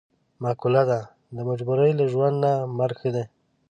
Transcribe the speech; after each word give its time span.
معقوله 0.41 0.83
ده: 0.89 0.99
د 1.35 1.37
مجبورۍ 1.49 1.91
له 1.99 2.05
ژوند 2.11 2.35
نه 2.43 2.51
مرګ 2.77 2.95
ښه 3.01 3.09
دی. 3.15 3.25